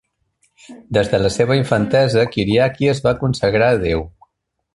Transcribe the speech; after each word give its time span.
Des 0.97 1.11
de 1.11 1.19
la 1.23 1.29
seva 1.35 1.57
infantesa, 1.59 2.25
Kyriaki 2.33 2.91
es 2.95 3.03
va 3.09 3.15
consagrar 3.23 3.69
a 3.69 3.79
Déu. 3.87 4.07